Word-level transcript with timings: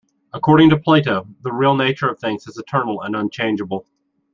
According 0.33 0.71
to 0.71 0.77
Plato, 0.79 1.27
the 1.43 1.51
real 1.53 1.75
nature 1.75 2.09
of 2.09 2.17
things 2.17 2.47
is 2.47 2.57
eternal 2.57 3.03
and 3.03 3.15
unchangeable. 3.15 3.85